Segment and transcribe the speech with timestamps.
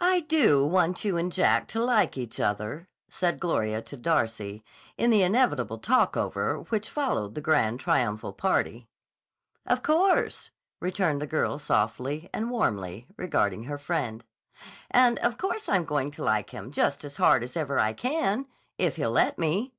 [0.00, 4.62] "I do want you and Jack to like each other," said Gloria to Darcy,
[4.96, 8.88] in the inevitable talk over which followed the grand triumphal party.
[9.66, 14.22] "Of course," returned the girl softly and warmly regarding her friend.
[14.92, 18.46] "And of course I'm going to like him just as hard as ever I can,
[18.78, 19.74] if he'll let me."